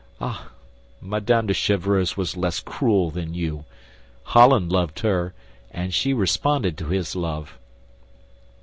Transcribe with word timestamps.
Ah, 0.19 0.49
Madame 0.99 1.45
de 1.45 1.53
Chevreuse 1.53 2.17
was 2.17 2.35
less 2.35 2.59
cruel 2.59 3.11
than 3.11 3.35
you. 3.35 3.65
Holland 4.23 4.71
loved 4.71 5.01
her, 5.01 5.35
and 5.69 5.93
she 5.93 6.11
responded 6.11 6.75
to 6.79 6.87
his 6.87 7.15
love." 7.15 7.59